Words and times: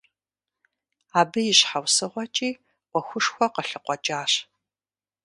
Абы 1.19 1.39
и 1.51 1.53
щхьэусыгъуэкӀи 1.57 2.49
Ӏуэхушхуэ 2.89 3.47
къылъыкъуэкӀащ. 3.53 4.33